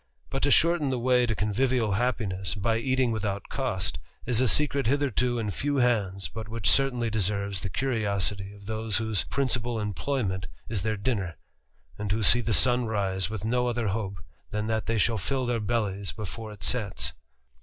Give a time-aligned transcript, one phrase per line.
[0.31, 4.87] But to shorten the way to convivial happiness, by eating without cost, is a secret
[4.87, 10.47] hitherto in few hands, but which certainly deserves the curiosity of those whose principal employment
[10.67, 11.37] is their dinner,
[11.99, 14.17] and who see the sun rise with no other hope
[14.49, 17.13] than that they shall fill their bellies before it sets.